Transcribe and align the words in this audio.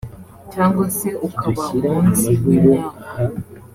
cyangwa 0.53 0.85
se 0.97 1.09
ukaba 1.27 1.63
umunsi 1.75 2.29
w’imyaku 2.45 3.03